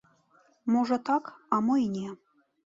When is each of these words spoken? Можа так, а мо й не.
Можа 0.77 0.97
так, 1.11 1.31
а 1.53 1.61
мо 1.69 1.75
й 1.83 1.87
не. 1.99 2.09